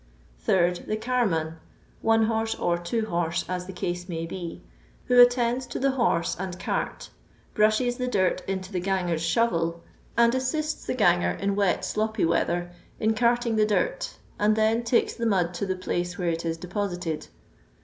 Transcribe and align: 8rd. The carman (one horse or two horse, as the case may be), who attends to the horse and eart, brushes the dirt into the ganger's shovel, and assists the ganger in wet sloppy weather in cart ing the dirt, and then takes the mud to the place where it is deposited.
8rd. 0.47 0.87
The 0.87 0.97
carman 0.97 1.57
(one 2.01 2.25
horse 2.25 2.55
or 2.55 2.79
two 2.79 3.05
horse, 3.05 3.45
as 3.47 3.67
the 3.67 3.71
case 3.71 4.09
may 4.09 4.25
be), 4.25 4.63
who 5.05 5.21
attends 5.21 5.67
to 5.67 5.77
the 5.77 5.91
horse 5.91 6.35
and 6.39 6.57
eart, 6.67 7.09
brushes 7.53 7.97
the 7.97 8.07
dirt 8.07 8.41
into 8.49 8.71
the 8.71 8.79
ganger's 8.79 9.21
shovel, 9.21 9.83
and 10.17 10.33
assists 10.33 10.85
the 10.87 10.95
ganger 10.95 11.33
in 11.33 11.55
wet 11.55 11.85
sloppy 11.85 12.25
weather 12.25 12.71
in 12.99 13.13
cart 13.13 13.45
ing 13.45 13.57
the 13.57 13.65
dirt, 13.67 14.15
and 14.39 14.55
then 14.55 14.83
takes 14.83 15.13
the 15.13 15.27
mud 15.27 15.53
to 15.53 15.67
the 15.67 15.75
place 15.75 16.17
where 16.17 16.29
it 16.29 16.45
is 16.45 16.57
deposited. 16.57 17.27